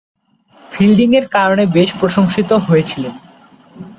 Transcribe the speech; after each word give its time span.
ফিল্ডিংয়ের 0.71 1.25
কারণে 1.27 1.63
বেশ 1.67 1.89
প্রশংসিত 1.99 2.49
হয়েছিলেন। 2.67 3.13